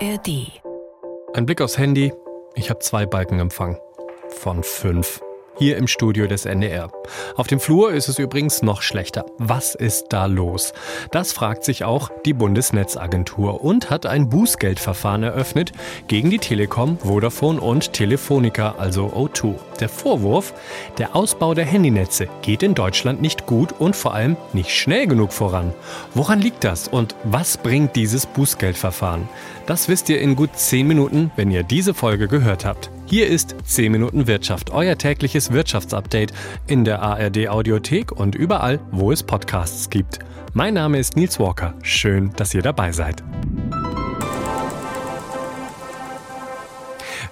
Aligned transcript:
ARD. 0.00 0.60
Ein 1.32 1.46
Blick 1.46 1.62
aufs 1.62 1.78
Handy. 1.78 2.12
Ich 2.54 2.68
habe 2.68 2.80
zwei 2.80 3.06
Balkenempfang. 3.06 3.78
Von 4.28 4.62
fünf 4.62 5.22
hier 5.58 5.76
im 5.76 5.86
Studio 5.86 6.26
des 6.26 6.44
NDR. 6.44 6.90
Auf 7.34 7.46
dem 7.46 7.60
Flur 7.60 7.92
ist 7.92 8.08
es 8.08 8.18
übrigens 8.18 8.62
noch 8.62 8.82
schlechter. 8.82 9.24
Was 9.38 9.74
ist 9.74 10.06
da 10.10 10.26
los? 10.26 10.72
Das 11.10 11.32
fragt 11.32 11.64
sich 11.64 11.84
auch 11.84 12.10
die 12.24 12.34
Bundesnetzagentur 12.34 13.62
und 13.62 13.90
hat 13.90 14.06
ein 14.06 14.28
Bußgeldverfahren 14.28 15.22
eröffnet 15.22 15.72
gegen 16.08 16.30
die 16.30 16.38
Telekom, 16.38 16.98
Vodafone 16.98 17.60
und 17.60 17.92
Telefonica, 17.92 18.74
also 18.78 19.06
O2. 19.06 19.54
Der 19.80 19.88
Vorwurf, 19.88 20.52
der 20.98 21.16
Ausbau 21.16 21.54
der 21.54 21.64
Handynetze 21.64 22.28
geht 22.42 22.62
in 22.62 22.74
Deutschland 22.74 23.22
nicht 23.22 23.46
gut 23.46 23.72
und 23.78 23.96
vor 23.96 24.14
allem 24.14 24.36
nicht 24.52 24.70
schnell 24.70 25.06
genug 25.06 25.32
voran. 25.32 25.72
Woran 26.14 26.40
liegt 26.40 26.64
das 26.64 26.88
und 26.88 27.14
was 27.24 27.56
bringt 27.56 27.96
dieses 27.96 28.26
Bußgeldverfahren? 28.26 29.28
Das 29.66 29.88
wisst 29.88 30.08
ihr 30.08 30.20
in 30.20 30.36
gut 30.36 30.50
10 30.54 30.86
Minuten, 30.86 31.32
wenn 31.34 31.50
ihr 31.50 31.64
diese 31.64 31.92
Folge 31.92 32.28
gehört 32.28 32.64
habt. 32.64 32.88
Hier 33.06 33.26
ist 33.26 33.56
10 33.64 33.90
Minuten 33.90 34.28
Wirtschaft, 34.28 34.70
euer 34.70 34.96
tägliches 34.96 35.50
Wirtschaftsupdate 35.52 36.32
in 36.68 36.84
der 36.84 37.02
ARD 37.02 37.48
Audiothek 37.48 38.12
und 38.12 38.36
überall, 38.36 38.78
wo 38.92 39.10
es 39.10 39.24
Podcasts 39.24 39.90
gibt. 39.90 40.20
Mein 40.54 40.74
Name 40.74 40.98
ist 40.98 41.16
Nils 41.16 41.40
Walker. 41.40 41.74
Schön, 41.82 42.30
dass 42.36 42.54
ihr 42.54 42.62
dabei 42.62 42.92
seid. 42.92 43.24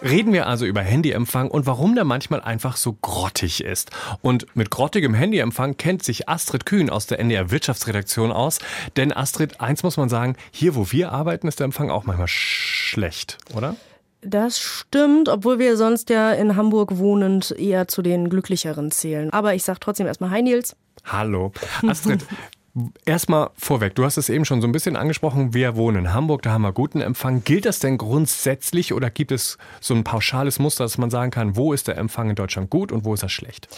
Reden 0.05 0.35
wir 0.35 0.47
also 0.47 0.67
über 0.67 0.83
Handyempfang 0.83 1.51
und 1.51 1.65
warum 1.65 1.95
der 1.95 2.05
manchmal 2.05 2.43
einfach 2.43 2.77
so 2.77 2.93
grottig 3.01 3.65
ist. 3.65 3.91
Und 4.21 4.47
mit 4.55 4.71
grottigem 4.71 5.15
Handyempfang 5.15 5.79
kennt 5.79 6.03
sich 6.03 6.29
Astrid 6.29 6.67
Kühn 6.67 6.91
aus 6.91 7.07
der 7.07 7.21
NDR 7.21 7.51
Wirtschaftsredaktion 7.51 8.31
aus. 8.31 8.59
Denn 8.97 9.17
Astrid, 9.17 9.63
eins 9.63 9.83
muss 9.83 9.97
man 9.97 10.11
sagen, 10.11 10.37
hier 10.51 10.75
wo 10.75 10.93
wir 10.93 11.11
arbeiten, 11.11 11.49
ist 11.49 11.59
der 11.59 11.65
Empfang 11.65 11.91
auch 11.91 12.05
manchmal 12.05 12.29
schlecht, 12.29 13.39
oder? 13.55 13.77
Das 14.21 14.59
stimmt, 14.59 15.31
obwohl 15.31 15.59
wir 15.59 15.79
sonst 15.79 16.11
ja 16.11 16.33
in 16.33 16.55
Hamburg 16.55 16.99
wohnend 16.99 17.53
eher 17.53 17.89
zu 17.89 18.03
den 18.03 18.29
Glücklicheren 18.29 18.91
zählen. 18.91 19.31
Aber 19.31 19.55
ich 19.55 19.63
sag 19.63 19.81
trotzdem 19.81 20.07
erstmal 20.07 20.31
Hi 20.31 20.43
Nils. 20.43 20.77
Hallo. 21.05 21.53
Astrid, 21.87 22.27
Erstmal 23.05 23.51
vorweg, 23.57 23.95
du 23.95 24.05
hast 24.05 24.17
es 24.17 24.29
eben 24.29 24.45
schon 24.45 24.61
so 24.61 24.67
ein 24.67 24.73
bisschen 24.73 24.97
angesprochen, 24.97 25.55
wir 25.55 25.77
wohnen 25.77 26.07
in 26.07 26.13
Hamburg, 26.13 26.43
da 26.43 26.51
haben 26.51 26.63
wir 26.63 26.73
guten 26.73 27.01
Empfang. 27.01 27.45
Gilt 27.45 27.67
das 27.67 27.79
denn 27.79 27.99
grundsätzlich 27.99 28.93
oder 28.93 29.11
gibt 29.11 29.31
es 29.31 29.59
so 29.81 29.95
ein 29.95 30.03
pauschales 30.03 30.59
Muster, 30.59 30.83
dass 30.83 30.99
man 30.99 31.09
sagen 31.09 31.31
kann, 31.31 31.55
wo 31.55 31.73
ist 31.73 31.87
der 31.87 31.97
Empfang 31.99 32.31
in 32.31 32.37
Deutschland 32.37 32.71
gut 32.71 32.91
und 32.91 33.05
wo 33.05 33.15
ist 33.15 33.23
er 33.23 33.29
schlecht? 33.29 33.69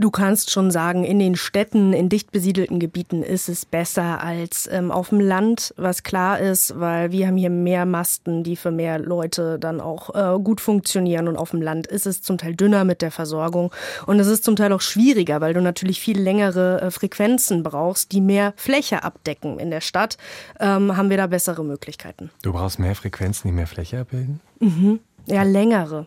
Du 0.00 0.10
kannst 0.10 0.50
schon 0.50 0.70
sagen, 0.70 1.04
in 1.04 1.18
den 1.18 1.36
Städten, 1.36 1.92
in 1.92 2.08
dicht 2.08 2.32
besiedelten 2.32 2.80
Gebieten 2.80 3.22
ist 3.22 3.50
es 3.50 3.66
besser 3.66 4.22
als 4.24 4.66
ähm, 4.72 4.90
auf 4.90 5.10
dem 5.10 5.20
Land, 5.20 5.74
was 5.76 6.04
klar 6.04 6.40
ist, 6.40 6.80
weil 6.80 7.12
wir 7.12 7.26
haben 7.26 7.36
hier 7.36 7.50
mehr 7.50 7.84
Masten, 7.84 8.42
die 8.42 8.56
für 8.56 8.70
mehr 8.70 8.98
Leute 8.98 9.58
dann 9.58 9.78
auch 9.78 10.14
äh, 10.14 10.40
gut 10.40 10.62
funktionieren. 10.62 11.28
Und 11.28 11.36
auf 11.36 11.50
dem 11.50 11.60
Land 11.60 11.86
ist 11.86 12.06
es 12.06 12.22
zum 12.22 12.38
Teil 12.38 12.54
dünner 12.54 12.84
mit 12.84 13.02
der 13.02 13.10
Versorgung. 13.10 13.74
Und 14.06 14.18
es 14.20 14.26
ist 14.26 14.42
zum 14.42 14.56
Teil 14.56 14.72
auch 14.72 14.80
schwieriger, 14.80 15.42
weil 15.42 15.52
du 15.52 15.60
natürlich 15.60 16.00
viel 16.00 16.18
längere 16.18 16.80
äh, 16.80 16.90
Frequenzen 16.90 17.62
brauchst, 17.62 18.12
die 18.12 18.22
mehr 18.22 18.54
Fläche 18.56 19.04
abdecken. 19.04 19.58
In 19.58 19.70
der 19.70 19.82
Stadt 19.82 20.16
ähm, 20.60 20.96
haben 20.96 21.10
wir 21.10 21.18
da 21.18 21.26
bessere 21.26 21.62
Möglichkeiten. 21.62 22.30
Du 22.40 22.54
brauchst 22.54 22.78
mehr 22.78 22.94
Frequenzen, 22.94 23.48
die 23.48 23.52
mehr 23.52 23.66
Fläche 23.66 24.00
abbilden? 24.00 24.40
Mhm. 24.60 25.00
Ja, 25.26 25.42
längere. 25.42 26.06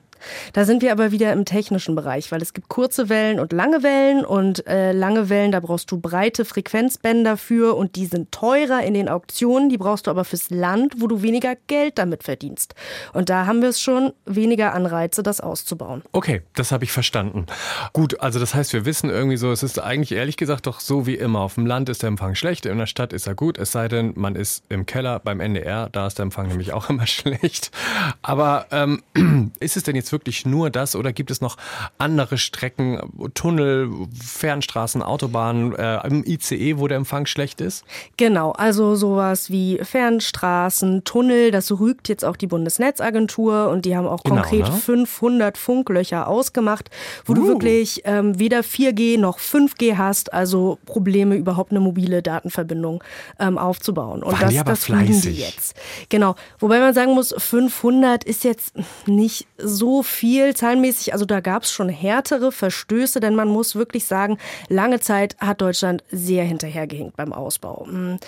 Da 0.54 0.66
sind 0.66 0.82
wir 0.82 0.92
aber 0.92 1.12
wieder 1.12 1.34
im 1.34 1.46
technischen 1.46 1.96
Bereich, 1.96 2.32
weil 2.32 2.42
es 2.42 2.54
gibt 2.54 2.70
kurze 2.70 3.10
Wellen 3.10 3.40
und 3.40 3.54
lange 3.54 3.84
Wellen 3.84 4.26
und 4.26 4.66
äh, 4.68 4.92
lange 4.92 5.30
Wellen, 5.30 5.52
da 5.52 5.60
brauchst 5.60 5.92
du 5.92 6.00
breite 6.00 6.46
Frequenzbänder 6.46 7.38
für 7.38 7.76
und 7.76 7.96
die 7.96 8.06
sind 8.06 8.32
teurer 8.32 8.84
in 8.84 8.94
den 8.94 9.10
Auktionen, 9.10 9.70
die 9.70 9.78
brauchst 9.78 10.08
du 10.08 10.12
aber 10.12 10.26
fürs 10.26 10.50
Land, 10.50 10.96
wo 10.98 11.08
du 11.08 11.22
weniger 11.22 11.56
Geld 11.68 11.98
damit 11.98 12.24
verdienst. 12.24 12.76
Und 13.14 13.30
da 13.30 13.46
haben 13.46 13.62
wir 13.62 13.70
es 13.70 13.82
schon 13.82 14.14
weniger 14.26 14.74
Anreize, 14.74 15.24
das 15.24 15.42
auszubauen. 15.42 16.04
Okay, 16.12 16.42
das 16.56 16.72
habe 16.72 16.84
ich 16.84 16.92
verstanden. 16.92 17.46
Gut, 17.94 18.20
also 18.20 18.40
das 18.40 18.54
heißt, 18.54 18.74
wir 18.74 18.86
wissen 18.86 19.10
irgendwie 19.10 19.38
so, 19.38 19.52
es 19.52 19.64
ist 19.64 19.80
eigentlich 19.80 20.12
ehrlich 20.12 20.38
gesagt 20.38 20.68
doch 20.68 20.80
so 20.80 21.06
wie 21.06 21.16
immer. 21.16 21.40
Auf 21.42 21.56
dem 21.56 21.66
Land 21.66 21.90
ist 21.90 22.04
der 22.04 22.08
Empfang 22.08 22.36
schlecht, 22.36 22.66
in 22.66 22.78
der 22.78 22.86
Stadt 22.86 23.14
ist 23.14 23.28
er 23.28 23.36
gut, 23.36 23.58
es 23.58 23.72
sei 23.72 23.88
denn, 23.88 24.14
man 24.16 24.36
ist 24.36 24.64
im 24.70 24.86
Keller 24.86 25.20
beim 25.20 25.40
NDR, 25.40 25.90
da 25.90 26.08
ist 26.08 26.18
der 26.18 26.24
Empfang 26.24 26.48
nämlich 26.48 26.74
auch 26.74 26.90
immer 26.90 27.08
schlecht. 27.08 27.72
Aber 28.22 28.68
ähm, 28.72 29.04
ist 29.60 29.78
es 29.78 29.84
denn 29.84 29.96
jetzt 29.96 30.13
wirklich 30.14 30.46
nur 30.46 30.70
das 30.70 30.96
oder 30.96 31.12
gibt 31.12 31.30
es 31.30 31.42
noch 31.42 31.58
andere 31.98 32.38
Strecken, 32.38 33.02
Tunnel, 33.34 33.90
Fernstraßen, 34.18 35.02
Autobahnen, 35.02 35.76
äh, 35.76 36.08
im 36.08 36.24
ICE, 36.26 36.78
wo 36.78 36.88
der 36.88 36.98
Empfang 36.98 37.26
schlecht 37.26 37.60
ist? 37.60 37.84
Genau, 38.16 38.52
also 38.52 38.96
sowas 38.96 39.50
wie 39.50 39.80
Fernstraßen, 39.84 41.04
Tunnel, 41.04 41.52
das 41.52 41.72
rügt 41.72 42.08
jetzt 42.08 42.24
auch 42.24 42.38
die 42.38 42.48
Bundesnetzagentur 42.48 43.70
und 43.70 43.84
die 43.84 43.98
haben 43.98 44.08
auch 44.08 44.24
genau, 44.24 44.38
konkret 44.38 44.70
ne? 44.70 44.72
500 44.72 45.58
Funklöcher 45.58 46.28
ausgemacht, 46.28 46.90
wo 47.26 47.34
uh. 47.34 47.36
du 47.36 47.48
wirklich 47.48 48.02
ähm, 48.06 48.40
weder 48.40 48.62
4G 48.62 49.20
noch 49.20 49.40
5G 49.40 49.98
hast, 49.98 50.32
also 50.34 50.78
Probleme 50.86 51.36
überhaupt 51.36 51.72
eine 51.72 51.80
mobile 51.80 52.22
Datenverbindung 52.22 53.04
ähm, 53.40 53.58
aufzubauen. 53.58 54.24
Und 54.24 54.40
Waren 54.40 54.54
das, 54.54 54.64
das 54.64 54.86
fleißig. 54.86 55.36
die 55.36 55.42
jetzt. 55.42 55.76
Genau, 56.10 56.36
wobei 56.60 56.80
man 56.80 56.94
sagen 56.94 57.14
muss, 57.14 57.34
500 57.38 58.24
ist 58.24 58.44
jetzt 58.44 58.74
nicht 59.08 59.48
so 59.58 60.03
viel 60.04 60.56
zahlenmäßig. 60.56 61.14
Also 61.14 61.26
da 61.26 61.40
gab 61.40 61.64
es 61.64 61.72
schon 61.72 61.90
härtere 61.90 62.52
Verstöße, 62.52 63.20
denn 63.20 63.36
man 63.36 63.48
muss 63.48 63.76
wirklich 63.76 64.06
sagen, 64.06 64.38
lange 64.70 65.00
Zeit 65.00 65.36
hat 65.40 65.62
Deutschland 65.62 66.04
sehr 66.12 66.44
hinterhergehinkt 66.44 67.16
beim 67.16 67.34
Ausbau. 67.34 67.86
Hm. 67.88 68.20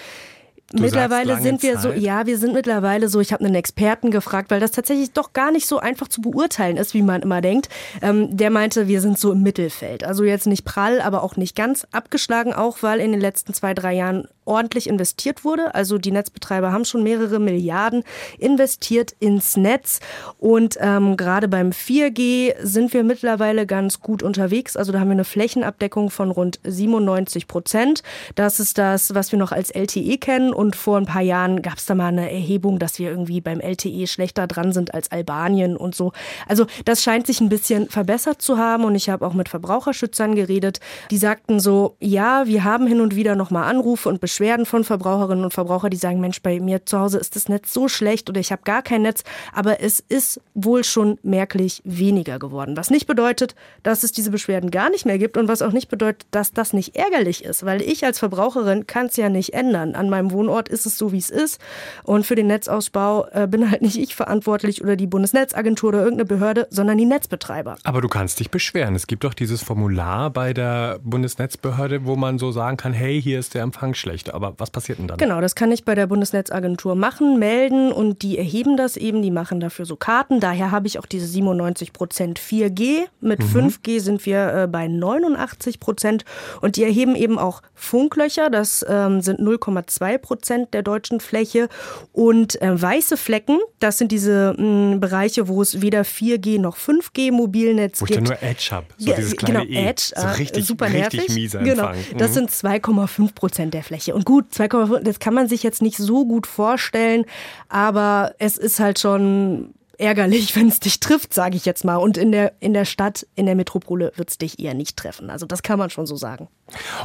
Du 0.71 0.81
mittlerweile 0.81 1.39
sind 1.39 1.61
wir 1.61 1.73
Zeit. 1.73 1.81
so, 1.83 1.91
ja, 1.91 2.25
wir 2.25 2.39
sind 2.39 2.53
mittlerweile 2.53 3.07
so, 3.07 3.19
ich 3.19 3.31
habe 3.31 3.45
einen 3.45 3.53
Experten 3.53 4.09
gefragt, 4.09 4.49
weil 4.49 4.59
das 4.59 4.71
tatsächlich 4.71 5.11
doch 5.11 5.31
gar 5.31 5.51
nicht 5.51 5.67
so 5.67 5.77
einfach 5.77 6.07
zu 6.07 6.21
beurteilen 6.21 6.77
ist, 6.77 6.95
wie 6.95 7.03
man 7.03 7.21
immer 7.21 7.39
denkt. 7.39 7.69
Ähm, 8.01 8.35
der 8.35 8.49
meinte, 8.49 8.87
wir 8.87 8.99
sind 8.99 9.19
so 9.19 9.31
im 9.31 9.43
Mittelfeld. 9.43 10.03
Also 10.03 10.23
jetzt 10.23 10.47
nicht 10.47 10.65
prall, 10.65 11.01
aber 11.01 11.21
auch 11.21 11.35
nicht 11.35 11.55
ganz 11.55 11.85
abgeschlagen, 11.91 12.51
auch 12.51 12.81
weil 12.81 12.99
in 12.99 13.11
den 13.11 13.21
letzten 13.21 13.53
zwei, 13.53 13.75
drei 13.75 13.93
Jahren 13.93 14.27
ordentlich 14.45 14.87
investiert 14.87 15.43
wurde. 15.43 15.75
Also 15.75 15.97
die 15.97 16.11
Netzbetreiber 16.11 16.71
haben 16.71 16.85
schon 16.85 17.03
mehrere 17.03 17.39
Milliarden 17.39 18.03
investiert 18.37 19.13
ins 19.19 19.57
Netz. 19.57 19.99
Und 20.37 20.77
ähm, 20.79 21.17
gerade 21.17 21.47
beim 21.47 21.71
4G 21.71 22.55
sind 22.61 22.93
wir 22.93 23.03
mittlerweile 23.03 23.65
ganz 23.65 23.99
gut 23.99 24.23
unterwegs. 24.23 24.77
Also 24.77 24.91
da 24.91 24.99
haben 24.99 25.07
wir 25.07 25.13
eine 25.13 25.25
Flächenabdeckung 25.25 26.11
von 26.11 26.31
rund 26.31 26.59
97 26.63 27.47
Prozent. 27.47 28.03
Das 28.35 28.59
ist 28.59 28.77
das, 28.77 29.15
was 29.15 29.31
wir 29.31 29.39
noch 29.39 29.51
als 29.51 29.71
LTE 29.71 30.17
kennen. 30.17 30.53
Und 30.53 30.75
vor 30.75 30.97
ein 30.97 31.05
paar 31.05 31.21
Jahren 31.21 31.61
gab 31.61 31.77
es 31.77 31.85
da 31.85 31.95
mal 31.95 32.07
eine 32.07 32.31
Erhebung, 32.31 32.79
dass 32.79 32.99
wir 32.99 33.09
irgendwie 33.09 33.41
beim 33.41 33.59
LTE 33.59 34.07
schlechter 34.07 34.47
dran 34.47 34.71
sind 34.71 34.93
als 34.93 35.11
Albanien 35.11 35.75
und 35.75 35.95
so. 35.95 36.11
Also 36.47 36.67
das 36.85 37.03
scheint 37.03 37.25
sich 37.27 37.41
ein 37.41 37.49
bisschen 37.49 37.89
verbessert 37.89 38.41
zu 38.41 38.57
haben. 38.57 38.85
Und 38.85 38.95
ich 38.95 39.09
habe 39.09 39.25
auch 39.25 39.33
mit 39.33 39.49
Verbraucherschützern 39.49 40.35
geredet. 40.35 40.79
Die 41.09 41.17
sagten 41.17 41.59
so, 41.59 41.95
ja, 41.99 42.45
wir 42.45 42.63
haben 42.63 42.85
hin 42.85 43.01
und 43.01 43.15
wieder 43.15 43.35
nochmal 43.35 43.63
Anrufe 43.63 44.07
und 44.07 44.21
Beschwerden 44.21 44.34
Beschwerden 44.35 44.65
von 44.65 44.83
Verbraucherinnen 44.83 45.45
und 45.45 45.53
Verbrauchern, 45.53 45.91
die 45.91 45.95
sagen, 45.95 46.19
Mensch, 46.19 46.41
bei 46.41 46.59
mir 46.59 46.85
zu 46.85 46.99
Hause 46.99 47.19
ist 47.19 47.37
das 47.37 47.47
Netz 47.47 47.71
so 47.71 47.87
schlecht 47.87 48.29
oder 48.29 48.41
ich 48.41 48.51
habe 48.51 48.63
gar 48.65 48.81
kein 48.81 49.03
Netz. 49.03 49.23
Aber 49.53 49.79
es 49.79 50.01
ist 50.09 50.41
wohl 50.53 50.83
schon 50.83 51.17
merklich 51.23 51.81
weniger 51.85 52.37
geworden. 52.37 52.75
Was 52.75 52.89
nicht 52.89 53.07
bedeutet, 53.07 53.55
dass 53.83 54.03
es 54.03 54.11
diese 54.11 54.31
Beschwerden 54.31 54.71
gar 54.71 54.89
nicht 54.89 55.05
mehr 55.05 55.17
gibt 55.17 55.37
und 55.37 55.47
was 55.47 55.61
auch 55.61 55.71
nicht 55.71 55.87
bedeutet, 55.87 56.27
dass 56.31 56.51
das 56.51 56.73
nicht 56.73 56.97
ärgerlich 56.97 57.45
ist, 57.45 57.65
weil 57.65 57.81
ich 57.81 58.03
als 58.03 58.19
Verbraucherin 58.19 58.85
kann 58.87 59.05
es 59.05 59.15
ja 59.15 59.29
nicht 59.29 59.53
ändern. 59.53 59.95
An 59.95 60.09
meinem 60.09 60.31
Wohnort 60.31 60.67
ist 60.67 60.85
es 60.85 60.97
so, 60.97 61.13
wie 61.13 61.17
es 61.17 61.29
ist. 61.29 61.61
Und 62.03 62.25
für 62.25 62.35
den 62.35 62.47
Netzausbau 62.47 63.27
äh, 63.31 63.47
bin 63.47 63.71
halt 63.71 63.83
nicht 63.83 63.97
ich 63.97 64.17
verantwortlich 64.17 64.83
oder 64.83 64.97
die 64.97 65.07
Bundesnetzagentur 65.07 65.89
oder 65.89 65.99
irgendeine 65.99 66.25
Behörde, 66.25 66.67
sondern 66.71 66.97
die 66.97 67.05
Netzbetreiber. 67.05 67.77
Aber 67.85 68.01
du 68.01 68.09
kannst 68.09 68.41
dich 68.41 68.51
beschweren. 68.51 68.95
Es 68.95 69.07
gibt 69.07 69.23
doch 69.23 69.33
dieses 69.33 69.63
Formular 69.63 70.29
bei 70.29 70.51
der 70.51 70.99
Bundesnetzbehörde, 71.03 72.03
wo 72.03 72.17
man 72.17 72.37
so 72.37 72.51
sagen 72.51 72.75
kann, 72.75 72.91
hey, 72.91 73.21
hier 73.21 73.39
ist 73.39 73.53
der 73.53 73.61
Empfang 73.61 73.93
schlecht. 73.93 74.24
Geschichte. 74.25 74.33
Aber 74.33 74.55
was 74.57 74.71
passiert 74.71 74.99
denn 74.99 75.07
dann? 75.07 75.17
Genau, 75.17 75.41
das 75.41 75.55
kann 75.55 75.71
ich 75.71 75.85
bei 75.85 75.95
der 75.95 76.07
Bundesnetzagentur 76.07 76.95
machen, 76.95 77.39
melden 77.39 77.91
und 77.91 78.21
die 78.21 78.37
erheben 78.37 78.77
das 78.77 78.97
eben. 78.97 79.21
Die 79.21 79.31
machen 79.31 79.59
dafür 79.59 79.85
so 79.85 79.95
Karten. 79.95 80.39
Daher 80.39 80.71
habe 80.71 80.87
ich 80.87 80.99
auch 80.99 81.05
diese 81.05 81.27
97 81.27 81.93
Prozent 81.93 82.39
4G. 82.39 83.05
Mit 83.21 83.39
mhm. 83.39 83.69
5G 83.69 83.99
sind 83.99 84.25
wir 84.25 84.53
äh, 84.53 84.67
bei 84.67 84.87
89 84.87 85.79
Prozent. 85.79 86.25
Und 86.61 86.75
die 86.75 86.83
erheben 86.83 87.15
eben 87.15 87.37
auch 87.37 87.61
Funklöcher. 87.73 88.49
Das 88.49 88.85
ähm, 88.87 89.21
sind 89.21 89.39
0,2 89.39 90.17
Prozent 90.17 90.73
der 90.73 90.81
deutschen 90.81 91.19
Fläche. 91.19 91.69
Und 92.11 92.61
äh, 92.61 92.81
weiße 92.81 93.17
Flecken, 93.17 93.59
das 93.79 93.97
sind 93.97 94.11
diese 94.11 94.55
mh, 94.57 94.97
Bereiche, 94.97 95.47
wo 95.47 95.61
es 95.61 95.81
weder 95.81 96.01
4G 96.01 96.59
noch 96.59 96.77
5G 96.77 97.31
Mobilnetz 97.31 98.01
wo 98.01 98.05
gibt. 98.05 98.19
Wo 98.19 98.23
ich 98.23 98.29
dann 98.29 98.39
nur 98.39 98.49
Edge 98.49 98.67
habe. 98.71 98.87
So 98.97 99.13
dieses 99.13 99.35
kleine 99.35 99.65
genau, 99.65 99.79
e. 99.79 99.89
Edge, 99.89 100.11
so 100.15 100.27
richtig, 100.27 100.63
äh, 100.63 100.65
super 100.65 100.85
richtig 100.85 101.19
nervig. 101.19 101.35
mieser 101.35 101.59
Genau, 101.59 101.91
das 102.17 102.31
mhm. 102.31 102.33
sind 102.33 102.51
2,5 102.51 103.33
Prozent 103.33 103.73
der 103.73 103.83
Fläche. 103.83 104.14
Und 104.15 104.23
gut, 104.23 104.45
2,5, 104.53 104.99
das 104.99 105.19
kann 105.19 105.33
man 105.33 105.49
sich 105.49 105.61
jetzt 105.61 105.81
nicht 105.81 105.97
so 105.97 106.25
gut 106.25 106.47
vorstellen, 106.47 107.25
aber 107.67 108.33
es 108.39 108.57
ist 108.57 108.79
halt 108.79 108.97
schon 108.97 109.73
ärgerlich, 109.97 110.55
wenn 110.55 110.69
es 110.69 110.79
dich 110.79 111.01
trifft, 111.01 111.33
sage 111.33 111.57
ich 111.57 111.65
jetzt 111.65 111.83
mal. 111.83 111.97
Und 111.97 112.17
in 112.17 112.31
der, 112.31 112.53
in 112.61 112.73
der 112.73 112.85
Stadt, 112.85 113.27
in 113.35 113.45
der 113.45 113.55
Metropole 113.55 114.13
wird 114.15 114.29
es 114.29 114.37
dich 114.37 114.59
eher 114.59 114.73
nicht 114.73 114.95
treffen. 114.95 115.29
Also 115.29 115.45
das 115.45 115.63
kann 115.63 115.79
man 115.79 115.89
schon 115.89 116.05
so 116.05 116.15
sagen. 116.15 116.47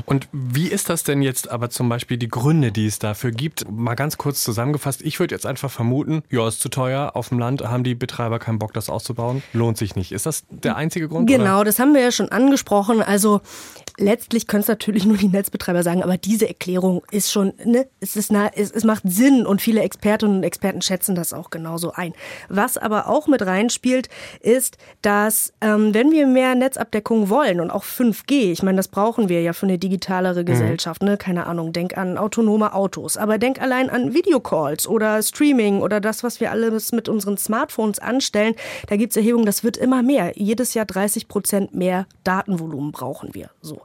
Und 0.06 0.28
wie 0.32 0.68
ist 0.68 0.88
das 0.88 1.02
denn 1.02 1.20
jetzt 1.20 1.50
aber 1.50 1.68
zum 1.68 1.88
Beispiel 1.88 2.16
die 2.16 2.28
Gründe, 2.28 2.72
die 2.72 2.86
es 2.86 2.98
dafür 2.98 3.30
gibt? 3.30 3.68
Mal 3.70 3.94
ganz 3.94 4.16
kurz 4.16 4.42
zusammengefasst. 4.44 5.02
Ich 5.02 5.20
würde 5.20 5.34
jetzt 5.34 5.46
einfach 5.46 5.70
vermuten, 5.70 6.22
ja, 6.30 6.46
ist 6.46 6.60
zu 6.60 6.68
teuer. 6.68 7.12
Auf 7.14 7.30
dem 7.30 7.38
Land 7.38 7.62
haben 7.62 7.84
die 7.84 7.94
Betreiber 7.94 8.38
keinen 8.38 8.58
Bock, 8.58 8.72
das 8.72 8.88
auszubauen. 8.88 9.42
Lohnt 9.52 9.76
sich 9.76 9.96
nicht. 9.96 10.12
Ist 10.12 10.26
das 10.26 10.44
der 10.48 10.76
einzige 10.76 11.08
Grund? 11.08 11.28
Genau, 11.28 11.56
oder? 11.56 11.64
das 11.64 11.78
haben 11.78 11.94
wir 11.94 12.00
ja 12.00 12.12
schon 12.12 12.30
angesprochen. 12.30 13.02
Also 13.02 13.40
letztlich 14.00 14.46
können 14.46 14.62
es 14.62 14.68
natürlich 14.68 15.04
nur 15.04 15.16
die 15.16 15.28
Netzbetreiber 15.28 15.82
sagen, 15.82 16.02
aber 16.02 16.16
diese 16.16 16.48
Erklärung 16.48 17.02
ist 17.10 17.30
schon, 17.30 17.52
ne, 17.64 17.86
es, 18.00 18.16
ist 18.16 18.32
na, 18.32 18.50
es, 18.54 18.70
es 18.70 18.84
macht 18.84 19.02
Sinn 19.04 19.46
und 19.46 19.60
viele 19.60 19.82
Expertinnen 19.82 20.38
und 20.38 20.42
Experten 20.42 20.82
schätzen 20.82 21.14
das 21.14 21.32
auch 21.32 21.50
genauso 21.50 21.92
ein. 21.92 22.12
Was 22.48 22.76
aber 22.76 23.08
auch 23.08 23.26
mit 23.26 23.44
reinspielt, 23.44 24.08
ist, 24.40 24.78
dass 25.02 25.52
ähm, 25.60 25.94
wenn 25.94 26.10
wir 26.10 26.26
mehr 26.26 26.54
Netzabdeckung 26.54 27.28
wollen 27.28 27.60
und 27.60 27.70
auch 27.70 27.84
5G, 27.84 28.52
ich 28.52 28.62
meine, 28.62 28.76
das 28.76 28.88
brauchen 28.88 29.28
wir 29.28 29.42
ja 29.42 29.52
für 29.52 29.66
eine 29.66 29.78
digitalere 29.78 30.40
mhm. 30.40 30.46
Gesellschaft, 30.46 31.02
ne? 31.02 31.16
keine 31.16 31.46
Ahnung, 31.46 31.72
denk 31.72 31.96
an 31.96 32.18
autonome 32.18 32.74
Autos, 32.74 33.16
aber 33.16 33.38
denk 33.38 33.60
allein 33.60 33.90
an 33.90 34.14
Videocalls 34.14 34.86
oder 34.86 35.22
Streaming 35.22 35.82
oder 35.82 36.00
das, 36.00 36.24
was 36.24 36.40
wir 36.40 36.50
alles 36.50 36.92
mit 36.92 37.08
unseren 37.08 37.36
Smartphones 37.36 37.98
anstellen. 37.98 38.54
Da 38.88 38.96
gibt 38.96 39.12
es 39.12 39.16
Erhebungen, 39.16 39.46
das 39.46 39.64
wird 39.64 39.76
immer 39.76 40.02
mehr. 40.02 40.32
Jedes 40.36 40.74
Jahr 40.74 40.86
30 40.86 41.28
Prozent 41.28 41.74
mehr 41.74 42.06
Datenvolumen 42.24 42.92
brauchen 42.92 43.34
wir. 43.34 43.50
So. 43.60 43.82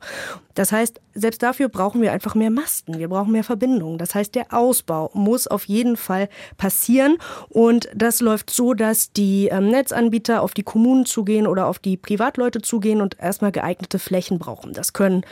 Das 0.54 0.72
heißt, 0.72 1.02
selbst 1.14 1.44
dafür 1.44 1.70
brauchen 1.70 2.02
wir 2.02 2.12
einfach 2.12 2.36
mehr 2.36 2.50
Masten, 2.50 2.98
wir 2.98 3.10
brauchen 3.10 3.32
mehr 3.32 3.44
Verbindungen. 3.44 3.98
Das 3.98 4.16
heißt, 4.16 4.36
der 4.36 4.54
Ausbau 4.54 5.12
muss 5.14 5.48
auf 5.48 5.66
jeden 5.66 5.98
Fall 5.98 6.30
passieren 6.58 7.18
und 7.50 7.90
das 7.94 8.22
läuft 8.22 8.50
so, 8.50 8.74
dass 8.74 9.12
die 9.12 9.48
ähm, 9.48 9.70
Netzanbieter 9.70 10.42
auf 10.42 10.54
die 10.54 10.64
Kommunen 10.64 11.06
zugehen 11.06 11.48
oder 11.48 11.68
auf 11.68 11.80
die 11.80 11.98
Privatleute 11.98 12.62
zugehen 12.62 13.02
und 13.02 13.20
erstmal 13.20 13.52
geeignete 13.52 14.00
Flächen 14.00 14.40
brauchen. 14.40 14.74
Das 14.74 14.94
können 14.94 15.26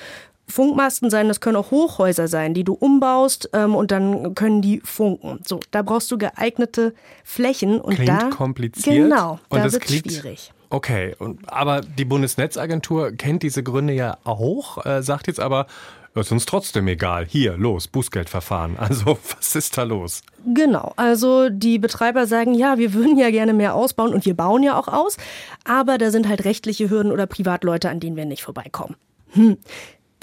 Funkmasten 0.48 1.10
sein, 1.10 1.30
das 1.30 1.40
können 1.40 1.56
auch 1.56 1.72
Hochhäuser 1.72 2.28
sein, 2.28 2.54
die 2.54 2.64
du 2.64 2.74
umbaust 2.74 3.50
ähm, 3.54 3.76
und 3.76 3.92
dann 3.92 4.36
können 4.36 4.62
die 4.62 4.82
funken. 4.82 5.40
So, 5.48 5.62
da 5.72 5.82
brauchst 5.82 6.12
du 6.12 6.18
geeignete 6.18 6.94
Flächen 7.24 7.80
und 7.80 7.96
klingt 7.96 8.10
da 8.10 8.30
kompliziert 8.30 8.96
genau, 8.96 9.40
und 9.50 9.60
da 9.60 9.72
wird 9.72 9.90
schwierig. 9.90 10.52
Okay, 10.74 11.16
aber 11.46 11.82
die 11.82 12.04
Bundesnetzagentur 12.04 13.12
kennt 13.12 13.44
diese 13.44 13.62
Gründe 13.62 13.94
ja 13.94 14.18
auch, 14.24 14.84
äh, 14.84 15.04
sagt 15.04 15.28
jetzt 15.28 15.40
aber, 15.40 15.68
ist 16.16 16.32
uns 16.32 16.48
trotzdem 16.48 16.88
egal. 16.88 17.28
Hier, 17.28 17.58
los, 17.58 17.88
Bußgeldverfahren. 17.88 18.76
Also, 18.80 19.20
was 19.38 19.56
ist 19.56 19.78
da 19.78 19.84
los? 19.84 20.24
Genau, 20.52 20.94
also 20.96 21.50
die 21.50 21.78
Betreiber 21.78 22.26
sagen, 22.26 22.56
ja, 22.56 22.80
wir 22.80 22.96
würden 22.96 23.20
ja 23.20 23.30
gerne 23.30 23.54
mehr 23.54 23.76
ausbauen 23.76 24.16
und 24.16 24.26
wir 24.26 24.34
bauen 24.34 24.64
ja 24.64 24.76
auch 24.76 24.88
aus, 24.88 25.18
aber 25.64 26.00
da 26.00 26.10
sind 26.10 26.28
halt 26.28 26.44
rechtliche 26.44 26.90
Hürden 26.90 27.12
oder 27.12 27.28
Privatleute, 27.28 27.92
an 27.92 28.00
denen 28.00 28.16
wir 28.16 28.26
nicht 28.26 28.42
vorbeikommen. 28.42 28.96
Hm 29.34 29.58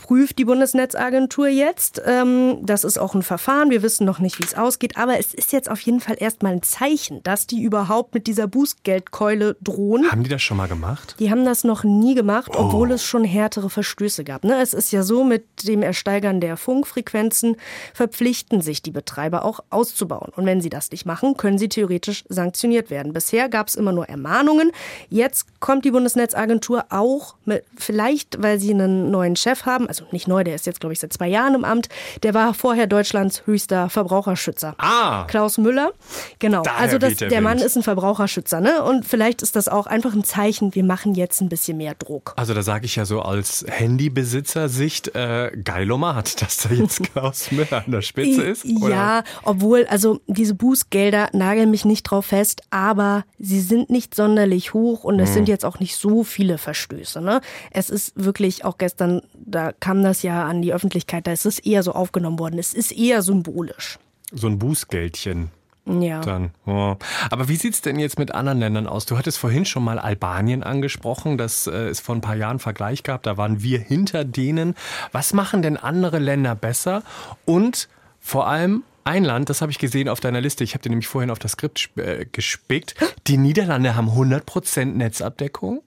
prüft 0.01 0.39
die 0.39 0.45
Bundesnetzagentur 0.45 1.49
jetzt. 1.49 2.01
Ähm, 2.07 2.59
das 2.63 2.85
ist 2.85 2.99
auch 2.99 3.15
ein 3.15 3.23
Verfahren. 3.23 3.71
Wir 3.71 3.83
wissen 3.83 4.07
noch 4.07 4.19
nicht, 4.19 4.39
wie 4.39 4.45
es 4.45 4.55
ausgeht. 4.55 4.97
Aber 4.97 5.19
es 5.19 5.35
ist 5.35 5.53
jetzt 5.53 5.71
auf 5.71 5.81
jeden 5.83 6.01
Fall 6.01 6.17
erstmal 6.19 6.53
ein 6.53 6.63
Zeichen, 6.63 7.23
dass 7.23 7.47
die 7.47 7.63
überhaupt 7.63 8.15
mit 8.15 8.27
dieser 8.27 8.47
Bußgeldkeule 8.47 9.57
drohen. 9.61 10.11
Haben 10.11 10.25
die 10.25 10.31
das 10.31 10.43
schon 10.43 10.57
mal 10.57 10.69
gemacht? 10.69 11.17
Die 11.19 11.31
haben 11.31 11.45
das 11.45 11.65
noch 11.65 11.85
nie 11.85 12.15
gemacht, 12.15 12.53
oh. 12.55 12.61
obwohl 12.65 12.91
es 12.93 13.05
schon 13.05 13.25
härtere 13.25 13.69
Verstöße 13.69 14.25
gab. 14.25 14.45
Ne? 14.45 14.61
Es 14.61 14.73
ist 14.73 14.91
ja 14.91 15.03
so, 15.03 15.23
mit 15.23 15.45
dem 15.67 15.83
Ersteigern 15.83 16.41
der 16.41 16.57
Funkfrequenzen 16.57 17.57
verpflichten 17.93 18.63
sich 18.63 18.83
die 18.83 18.91
Betreiber 18.91 19.45
auch 19.45 19.61
auszubauen. 19.69 20.33
Und 20.35 20.47
wenn 20.47 20.61
sie 20.61 20.71
das 20.71 20.91
nicht 20.91 21.05
machen, 21.05 21.37
können 21.37 21.59
sie 21.59 21.69
theoretisch 21.69 22.25
sanktioniert 22.29 22.91
werden. 22.91 23.13
Bisher 23.13 23.49
gab 23.49 23.69
es 23.69 23.75
immer 23.75 23.93
nur 23.93 24.09
Ermahnungen. 24.09 24.73
Jetzt 25.11 25.61
kommt 25.61 25.85
die 25.85 25.91
Bundesnetzagentur 25.91 26.87
auch 26.89 27.35
mit, 27.45 27.65
vielleicht, 27.77 28.43
weil 28.43 28.59
sie 28.59 28.73
einen 28.73 29.11
neuen 29.11 29.37
Chef 29.37 29.67
haben, 29.67 29.90
also 29.91 30.05
nicht 30.13 30.29
neu, 30.29 30.45
der 30.45 30.55
ist 30.55 30.67
jetzt, 30.67 30.79
glaube 30.79 30.93
ich, 30.93 31.01
seit 31.01 31.13
zwei 31.13 31.27
Jahren 31.27 31.57
im 31.57 31.65
Amt. 31.65 31.89
Der 32.23 32.33
war 32.33 32.55
vorher 32.55 32.87
Deutschlands 32.87 33.43
höchster 33.45 33.91
Verbraucherschützer. 33.91 34.77
Ah. 34.79 35.25
Klaus 35.25 35.59
Müller. 35.59 35.91
Genau. 36.39 36.63
Daher 36.63 36.79
also 36.79 36.99
das, 36.99 37.17
der, 37.17 37.29
der 37.29 37.41
Mann 37.41 37.59
ist 37.59 37.77
ein 37.77 37.83
Verbraucherschützer, 37.83 38.61
ne? 38.61 38.85
Und 38.85 39.05
vielleicht 39.05 39.43
ist 39.43 39.57
das 39.57 39.67
auch 39.67 39.89
einfach 39.89 40.15
ein 40.15 40.23
Zeichen, 40.23 40.77
wir 40.77 40.85
machen 40.85 41.17
jetzt 41.17 41.41
ein 41.41 41.49
bisschen 41.49 41.77
mehr 41.77 41.95
Druck. 41.95 42.35
Also 42.37 42.55
da 42.55 42.63
sage 42.63 42.87
ich 42.87 42.95
ja 42.95 43.05
so 43.05 43.21
als 43.21 43.65
Handybesitzer-Sicht, 43.69 45.17
äh, 45.17 45.51
geilomat, 45.65 46.41
dass 46.41 46.59
da 46.59 46.71
jetzt 46.71 47.03
Klaus 47.13 47.51
Müller 47.51 47.83
an 47.85 47.91
der 47.91 48.03
Spitze 48.03 48.43
ist. 48.43 48.65
Oder? 48.65 48.95
Ja, 48.95 49.25
obwohl, 49.43 49.87
also 49.91 50.21
diese 50.29 50.55
Bußgelder 50.55 51.31
nageln 51.33 51.73
mich 51.73 51.85
nicht 51.85 52.05
drauf 52.05 52.27
fest, 52.27 52.63
aber 52.71 53.25
sie 53.41 53.61
sind 53.61 53.91
nicht 53.91 54.15
sonderlich 54.15 54.73
hoch 54.73 55.03
und 55.03 55.19
es 55.19 55.31
hm. 55.31 55.35
sind 55.35 55.49
jetzt 55.49 55.65
auch 55.65 55.81
nicht 55.81 55.97
so 55.97 56.23
viele 56.23 56.59
Verstöße. 56.59 57.21
Ne? 57.21 57.41
Es 57.73 57.91
ist 57.91 58.13
wirklich 58.15 58.65
auch 58.65 58.79
gestern, 58.79 59.23
da 59.35 59.73
kam 59.81 60.03
das 60.03 60.23
ja 60.23 60.45
an 60.45 60.63
die 60.63 60.73
Öffentlichkeit, 60.73 61.27
da 61.27 61.33
ist 61.33 61.47
es 61.47 61.59
eher 61.59 61.83
so 61.83 61.93
aufgenommen 61.93 62.39
worden. 62.39 62.59
Es 62.59 62.75
ist 62.75 62.93
eher 62.93 63.23
symbolisch. 63.23 63.99
So 64.33 64.47
ein 64.47 64.59
Bußgeldchen. 64.59 65.51
Ja. 65.87 66.21
Dann, 66.21 66.51
oh. 66.67 66.97
Aber 67.31 67.49
wie 67.49 67.57
sieht 67.57 67.75
es 67.75 67.81
denn 67.81 67.99
jetzt 67.99 68.19
mit 68.19 68.33
anderen 68.33 68.59
Ländern 68.61 68.87
aus? 68.87 69.07
Du 69.07 69.19
hattest 69.19 69.39
vorhin 69.39 69.65
schon 69.65 69.83
mal 69.83 69.99
Albanien 69.99 70.63
angesprochen, 70.63 71.39
dass 71.39 71.67
äh, 71.67 71.89
es 71.89 72.01
vor 72.01 72.15
ein 72.15 72.21
paar 72.21 72.37
Jahren 72.37 72.59
Vergleich 72.59 73.03
gab, 73.03 73.23
da 73.23 73.37
waren 73.37 73.63
wir 73.63 73.81
hinter 73.81 74.25
denen. 74.25 74.75
Was 75.11 75.33
machen 75.33 75.63
denn 75.63 75.77
andere 75.77 76.19
Länder 76.19 76.55
besser? 76.55 77.03
Und 77.45 77.89
vor 78.21 78.47
allem 78.47 78.85
ein 79.05 79.25
Land, 79.25 79.49
das 79.49 79.63
habe 79.63 79.73
ich 79.73 79.79
gesehen 79.79 80.09
auf 80.09 80.21
deiner 80.21 80.41
Liste, 80.41 80.63
ich 80.63 80.75
habe 80.75 80.83
dir 80.83 80.91
nämlich 80.91 81.09
vorhin 81.09 81.31
auf 81.31 81.39
das 81.39 81.53
Skript 81.53 81.91
äh, 81.97 82.27
gespickt, 82.31 82.95
die 83.27 83.39
Niederlande 83.39 83.97
haben 83.97 84.11
100% 84.11 84.85
Netzabdeckung. 84.85 85.83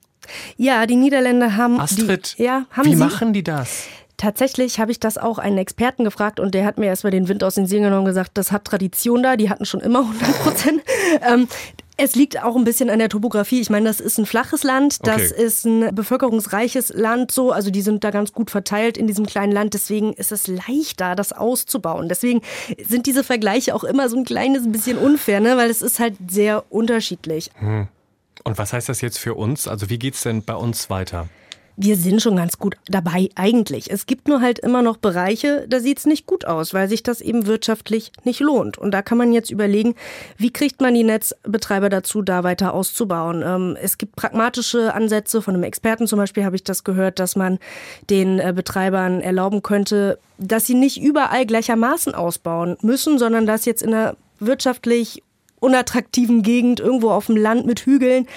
Ja, 0.57 0.85
die 0.85 0.95
Niederländer 0.95 1.55
haben. 1.57 1.79
Astrid, 1.79 2.35
die, 2.37 2.43
ja, 2.43 2.65
haben 2.71 2.85
wie 2.85 2.91
sie, 2.95 3.03
machen 3.03 3.33
die 3.33 3.43
das? 3.43 3.85
Tatsächlich 4.17 4.79
habe 4.79 4.91
ich 4.91 4.99
das 4.99 5.17
auch 5.17 5.37
einen 5.37 5.57
Experten 5.57 6.03
gefragt 6.05 6.39
und 6.39 6.53
der 6.53 6.65
hat 6.65 6.77
mir 6.77 6.85
erstmal 6.85 7.11
den 7.11 7.27
Wind 7.27 7.43
aus 7.43 7.55
den 7.55 7.65
Segeln 7.65 7.85
genommen 7.85 8.01
und 8.03 8.05
gesagt, 8.11 8.31
das 8.35 8.51
hat 8.51 8.63
Tradition 8.63 9.23
da, 9.23 9.35
die 9.35 9.49
hatten 9.49 9.65
schon 9.65 9.81
immer 9.81 9.99
100 10.21 10.43
Prozent. 10.43 10.81
ähm, 11.27 11.47
es 11.97 12.15
liegt 12.15 12.41
auch 12.41 12.55
ein 12.55 12.63
bisschen 12.63 12.89
an 12.89 12.99
der 12.99 13.09
Topografie. 13.09 13.59
Ich 13.61 13.69
meine, 13.69 13.85
das 13.85 13.99
ist 13.99 14.17
ein 14.17 14.25
flaches 14.25 14.63
Land, 14.63 15.05
das 15.05 15.31
Okay. 15.31 15.43
ist 15.43 15.65
ein 15.65 15.93
bevölkerungsreiches 15.93 16.89
Land 16.95 17.31
so, 17.31 17.51
also 17.51 17.69
die 17.69 17.81
sind 17.81 18.03
da 18.03 18.11
ganz 18.11 18.31
gut 18.33 18.49
verteilt 18.49 18.97
in 18.97 19.07
diesem 19.07 19.25
kleinen 19.25 19.51
Land, 19.51 19.73
deswegen 19.73 20.13
ist 20.13 20.31
es 20.31 20.47
leichter, 20.47 21.15
das 21.15 21.33
auszubauen. 21.33 22.07
Deswegen 22.07 22.41
sind 22.83 23.05
diese 23.07 23.23
Vergleiche 23.23 23.75
auch 23.75 23.83
immer 23.83 24.09
so 24.09 24.17
ein 24.17 24.25
kleines 24.25 24.71
bisschen 24.71 24.97
unfair, 24.97 25.39
ne? 25.39 25.57
weil 25.57 25.69
es 25.69 25.81
ist 25.81 25.99
halt 25.99 26.15
sehr 26.29 26.63
unterschiedlich. 26.71 27.51
Und 28.43 28.57
was 28.57 28.73
heißt 28.73 28.89
das 28.89 29.01
jetzt 29.01 29.19
für 29.19 29.35
uns? 29.35 29.67
Also 29.67 29.89
wie 29.89 29.99
geht's 29.99 30.23
denn 30.23 30.43
bei 30.43 30.55
uns 30.55 30.89
weiter? 30.89 31.27
Wir 31.75 31.97
sind 31.97 32.21
schon 32.21 32.35
ganz 32.35 32.59
gut 32.59 32.75
dabei 32.85 33.29
eigentlich. 33.33 33.89
Es 33.89 34.05
gibt 34.05 34.27
nur 34.27 34.41
halt 34.41 34.59
immer 34.59 34.83
noch 34.83 34.97
Bereiche, 34.97 35.65
da 35.67 35.79
sieht's 35.79 36.05
nicht 36.05 36.27
gut 36.27 36.45
aus, 36.45 36.75
weil 36.75 36.87
sich 36.87 37.01
das 37.01 37.19
eben 37.19 37.47
wirtschaftlich 37.47 38.11
nicht 38.23 38.41
lohnt. 38.41 38.77
Und 38.77 38.91
da 38.91 39.01
kann 39.01 39.17
man 39.17 39.33
jetzt 39.33 39.49
überlegen, 39.49 39.95
wie 40.37 40.53
kriegt 40.53 40.81
man 40.81 40.93
die 40.93 41.03
Netzbetreiber 41.03 41.89
dazu, 41.89 42.21
da 42.21 42.43
weiter 42.43 42.75
auszubauen. 42.75 43.41
Ähm, 43.43 43.75
es 43.81 43.97
gibt 43.97 44.15
pragmatische 44.15 44.93
Ansätze, 44.93 45.41
von 45.41 45.55
einem 45.55 45.63
Experten 45.63 46.05
zum 46.05 46.19
Beispiel 46.19 46.45
habe 46.45 46.55
ich 46.55 46.63
das 46.63 46.83
gehört, 46.83 47.17
dass 47.17 47.35
man 47.35 47.57
den 48.11 48.37
äh, 48.37 48.53
Betreibern 48.55 49.21
erlauben 49.21 49.63
könnte, 49.63 50.19
dass 50.37 50.67
sie 50.67 50.75
nicht 50.75 51.01
überall 51.01 51.47
gleichermaßen 51.47 52.13
ausbauen 52.13 52.77
müssen, 52.81 53.17
sondern 53.17 53.47
dass 53.47 53.65
jetzt 53.65 53.81
in 53.81 53.95
einer 53.95 54.15
wirtschaftlich 54.39 55.22
unattraktiven 55.63 56.43
Gegend 56.43 56.79
irgendwo 56.79 57.09
auf 57.09 57.27
dem 57.27 57.37
Land 57.37 57.65
mit 57.65 57.81
Hügeln 57.81 58.27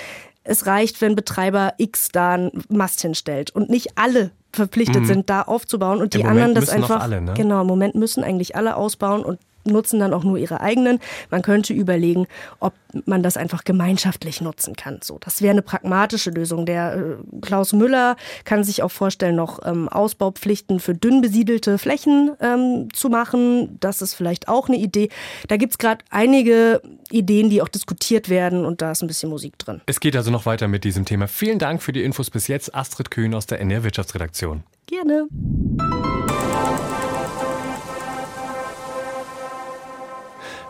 es 0.47 0.67
reicht, 0.67 1.01
wenn 1.01 1.17
Betreiber 1.17 1.75
X 1.79 2.09
da 2.13 2.35
einen 2.35 2.65
Mast 2.69 3.01
hinstellt 3.01 3.51
und 3.51 3.69
nicht 3.69 3.89
alle 3.97 4.31
verpflichtet 4.53 5.07
sind, 5.07 5.29
da 5.29 5.43
aufzubauen 5.43 6.01
und 6.01 6.15
Im 6.15 6.21
die 6.21 6.27
Moment 6.27 6.45
anderen 6.45 6.55
das 6.67 6.71
einfach. 6.71 7.01
alle, 7.01 7.21
ne? 7.21 7.35
Genau, 7.35 7.61
im 7.61 7.67
Moment 7.67 7.95
müssen 7.95 8.25
eigentlich 8.25 8.57
alle 8.57 8.77
ausbauen 8.77 9.25
und 9.25 9.39
nutzen 9.67 10.01
dann 10.01 10.15
auch 10.15 10.25
nur 10.25 10.39
ihre 10.39 10.61
eigenen. 10.61 11.01
Man 11.31 11.43
könnte 11.43 11.73
überlegen, 11.73 12.27
ob 12.61 12.75
man 13.05 13.23
das 13.23 13.37
einfach 13.37 13.65
gemeinschaftlich 13.65 14.41
nutzen 14.41 14.75
kann. 14.75 15.01
So, 15.03 15.19
das 15.21 15.43
wäre 15.43 15.51
eine 15.51 15.63
pragmatische 15.63 16.31
Lösung. 16.31 16.67
Der 16.67 16.95
äh, 16.95 17.41
Klaus 17.41 17.73
Müller 17.73 18.17
kann 18.45 18.65
sich 18.65 18.83
auch 18.83 18.91
vorstellen, 18.91 19.37
noch 19.37 19.61
ähm, 19.65 19.89
Ausbaupflichten 19.89 20.81
für 20.81 20.95
dünn 20.95 21.21
besiedelte 21.21 21.79
Flächen 21.79 22.33
ähm, 22.41 22.89
zu 22.93 23.09
machen. 23.09 23.77
Das 23.81 24.03
ist 24.03 24.15
vielleicht 24.15 24.49
auch 24.49 24.69
eine 24.69 24.79
Idee. 24.79 25.11
Da 25.49 25.57
gibt's 25.57 25.79
gerade 25.79 26.05
einige 26.11 26.81
Ideen, 27.11 27.51
die 27.51 27.63
auch 27.63 27.69
diskutiert 27.69 28.29
werden 28.29 28.65
und 28.65 28.83
da 28.83 28.93
ist 28.93 29.03
ein 29.03 29.07
bisschen 29.09 29.31
Musik 29.31 29.59
drin. 29.59 29.81
Es 29.87 30.01
geht 30.01 30.17
also 30.17 30.31
noch 30.31 30.47
weiter 30.47 30.69
mit 30.69 30.85
diesem 30.85 31.05
Thema. 31.05 31.29
Vielen 31.29 31.59
Dank 31.59 31.83
für 31.83 31.93
die 31.93 32.03
Infos 32.03 32.31
bis 32.31 32.49
jetzt. 32.49 32.75
Astrid 32.75 33.11
Kühn 33.11 33.35
aus 33.35 33.47
der 33.47 33.61
NR 33.61 33.85
Wirtschaftsredaktion. 33.85 34.63
Gerne. 34.87 35.27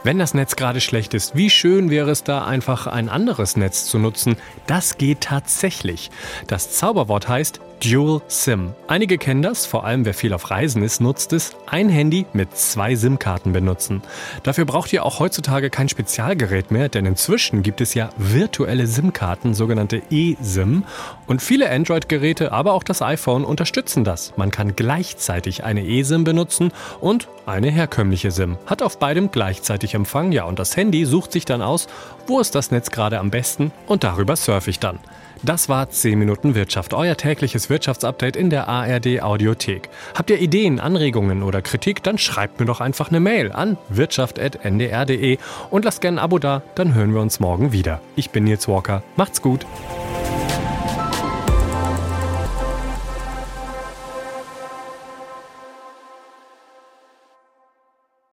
Wenn 0.06 0.20
das 0.20 0.34
Netz 0.34 0.54
gerade 0.54 0.80
schlecht 0.80 1.14
ist, 1.14 1.34
wie 1.34 1.50
schön 1.50 1.90
wäre 1.90 2.12
es 2.12 2.22
da 2.22 2.44
einfach 2.44 2.86
ein 2.86 3.08
anderes 3.08 3.56
Netz 3.56 3.86
zu 3.86 3.98
nutzen? 3.98 4.36
Das 4.68 4.98
geht 4.98 5.22
tatsächlich. 5.22 6.12
Das 6.46 6.70
Zauberwort 6.70 7.26
heißt 7.26 7.58
Dual 7.80 8.22
SIM. 8.26 8.72
Einige 8.88 9.18
kennen 9.18 9.42
das, 9.42 9.66
vor 9.66 9.84
allem 9.84 10.04
wer 10.04 10.14
viel 10.14 10.32
auf 10.32 10.50
Reisen 10.50 10.82
ist, 10.82 11.00
nutzt 11.00 11.32
es. 11.32 11.54
Ein 11.66 11.88
Handy 11.88 12.24
mit 12.32 12.56
zwei 12.56 12.94
SIM-Karten 12.94 13.52
benutzen. 13.52 14.02
Dafür 14.42 14.64
braucht 14.64 14.92
ihr 14.92 15.04
auch 15.04 15.20
heutzutage 15.20 15.68
kein 15.68 15.88
Spezialgerät 15.88 16.70
mehr, 16.70 16.88
denn 16.88 17.04
inzwischen 17.04 17.62
gibt 17.62 17.80
es 17.80 17.94
ja 17.94 18.08
virtuelle 18.16 18.86
SIM-Karten, 18.86 19.54
sogenannte 19.54 20.02
eSIM. 20.10 20.84
Und 21.26 21.42
viele 21.42 21.70
Android-Geräte, 21.70 22.50
aber 22.52 22.72
auch 22.72 22.82
das 22.82 23.02
iPhone 23.02 23.44
unterstützen 23.44 24.04
das. 24.04 24.32
Man 24.36 24.50
kann 24.50 24.74
gleichzeitig 24.74 25.64
eine 25.64 25.86
eSIM 25.86 26.24
benutzen 26.24 26.72
und 27.00 27.28
eine 27.44 27.70
herkömmliche 27.70 28.30
SIM. 28.30 28.56
Hat 28.66 28.82
auf 28.82 28.98
beidem 28.98 29.30
gleichzeitig 29.30 29.94
Empfang, 29.94 30.32
ja, 30.32 30.44
und 30.44 30.58
das 30.58 30.76
Handy 30.76 31.04
sucht 31.04 31.32
sich 31.32 31.44
dann 31.44 31.62
aus, 31.62 31.88
wo 32.26 32.40
ist 32.40 32.54
das 32.54 32.70
Netz 32.70 32.90
gerade 32.90 33.18
am 33.18 33.30
besten 33.30 33.70
und 33.86 34.02
darüber 34.02 34.34
surfe 34.34 34.70
ich 34.70 34.80
dann. 34.80 34.98
Das 35.46 35.68
war 35.68 35.88
10 35.88 36.18
Minuten 36.18 36.56
Wirtschaft, 36.56 36.92
euer 36.92 37.16
tägliches 37.16 37.70
Wirtschaftsupdate 37.70 38.34
in 38.34 38.50
der 38.50 38.66
ARD 38.66 39.22
Audiothek. 39.22 39.88
Habt 40.16 40.28
ihr 40.30 40.40
Ideen, 40.40 40.80
Anregungen 40.80 41.44
oder 41.44 41.62
Kritik, 41.62 42.02
dann 42.02 42.18
schreibt 42.18 42.58
mir 42.58 42.66
doch 42.66 42.80
einfach 42.80 43.10
eine 43.10 43.20
Mail 43.20 43.52
an 43.52 43.78
wirtschaft.ndr.de 43.88 45.38
und 45.70 45.84
lasst 45.84 46.00
gerne 46.00 46.16
ein 46.20 46.24
Abo 46.24 46.40
da, 46.40 46.62
dann 46.74 46.94
hören 46.94 47.14
wir 47.14 47.20
uns 47.20 47.38
morgen 47.38 47.70
wieder. 47.70 48.00
Ich 48.16 48.30
bin 48.30 48.42
Nils 48.42 48.66
Walker, 48.66 49.04
macht's 49.14 49.40
gut. 49.40 49.64